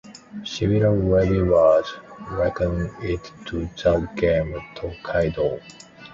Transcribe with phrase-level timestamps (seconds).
[0.43, 1.85] Several reviewers
[2.31, 5.59] liken it to the game Tokaido.